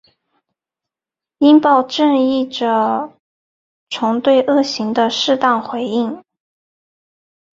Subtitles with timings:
[1.37, 3.13] 应报正义着
[3.87, 6.23] 重对恶行的适当回应。